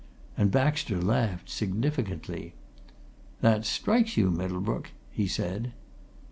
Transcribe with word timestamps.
And 0.35 0.49
Baxter 0.49 0.99
laughed, 0.99 1.47
significantly. 1.47 2.55
"That 3.41 3.65
strikes 3.67 4.17
you, 4.17 4.31
Middlebrook?" 4.31 4.89
he 5.11 5.27
said. 5.27 5.73